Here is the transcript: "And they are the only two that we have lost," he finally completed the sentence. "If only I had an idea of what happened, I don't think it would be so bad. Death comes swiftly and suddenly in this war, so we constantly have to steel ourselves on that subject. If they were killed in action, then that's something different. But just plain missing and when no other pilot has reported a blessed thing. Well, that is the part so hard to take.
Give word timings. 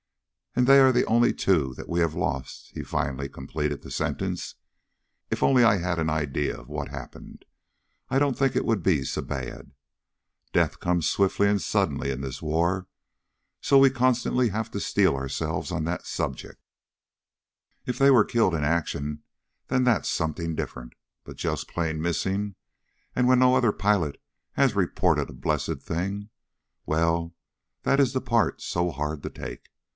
"And 0.55 0.65
they 0.67 0.79
are 0.79 0.91
the 0.91 1.05
only 1.05 1.31
two 1.31 1.75
that 1.75 1.87
we 1.87 1.99
have 2.01 2.15
lost," 2.15 2.71
he 2.73 2.83
finally 2.83 3.29
completed 3.29 3.83
the 3.83 3.91
sentence. 3.91 4.55
"If 5.29 5.43
only 5.43 5.63
I 5.63 5.77
had 5.77 5.97
an 5.97 6.09
idea 6.09 6.57
of 6.59 6.67
what 6.67 6.89
happened, 6.89 7.45
I 8.09 8.19
don't 8.19 8.37
think 8.37 8.55
it 8.55 8.65
would 8.65 8.83
be 8.83 9.03
so 9.05 9.21
bad. 9.21 9.71
Death 10.51 10.79
comes 10.79 11.07
swiftly 11.09 11.47
and 11.47 11.61
suddenly 11.61 12.09
in 12.09 12.19
this 12.19 12.41
war, 12.41 12.87
so 13.61 13.77
we 13.77 13.91
constantly 13.91 14.49
have 14.49 14.69
to 14.71 14.79
steel 14.81 15.15
ourselves 15.15 15.71
on 15.71 15.85
that 15.85 16.05
subject. 16.07 16.59
If 17.85 17.97
they 17.97 18.09
were 18.11 18.25
killed 18.25 18.55
in 18.55 18.63
action, 18.63 19.21
then 19.67 19.83
that's 19.83 20.09
something 20.09 20.55
different. 20.55 20.93
But 21.23 21.37
just 21.37 21.69
plain 21.69 22.01
missing 22.01 22.55
and 23.15 23.27
when 23.27 23.39
no 23.39 23.55
other 23.55 23.71
pilot 23.71 24.19
has 24.53 24.75
reported 24.75 25.29
a 25.29 25.33
blessed 25.33 25.79
thing. 25.81 26.29
Well, 26.87 27.35
that 27.83 27.99
is 28.01 28.13
the 28.13 28.21
part 28.21 28.61
so 28.61 28.89
hard 28.89 29.21
to 29.23 29.29
take. 29.29 29.69